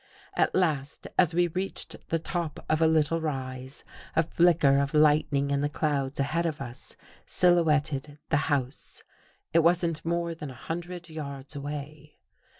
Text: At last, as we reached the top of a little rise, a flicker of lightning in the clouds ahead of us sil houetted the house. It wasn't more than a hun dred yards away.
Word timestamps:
At 0.33 0.55
last, 0.55 1.05
as 1.15 1.35
we 1.35 1.47
reached 1.49 1.95
the 2.09 2.17
top 2.17 2.65
of 2.67 2.81
a 2.81 2.87
little 2.87 3.21
rise, 3.21 3.83
a 4.15 4.23
flicker 4.23 4.79
of 4.79 4.95
lightning 4.95 5.51
in 5.51 5.61
the 5.61 5.69
clouds 5.69 6.19
ahead 6.19 6.47
of 6.47 6.59
us 6.59 6.95
sil 7.21 7.61
houetted 7.63 8.17
the 8.29 8.37
house. 8.49 9.03
It 9.53 9.59
wasn't 9.59 10.03
more 10.03 10.33
than 10.33 10.49
a 10.49 10.55
hun 10.55 10.79
dred 10.79 11.07
yards 11.07 11.55
away. 11.55 12.17